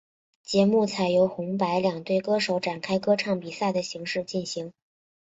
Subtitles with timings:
[0.41, 4.73] 节目采由红白两队歌手展开歌唱比赛的形式进行。